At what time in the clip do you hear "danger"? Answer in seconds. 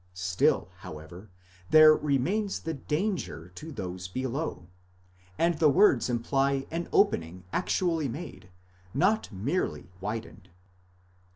2.73-3.49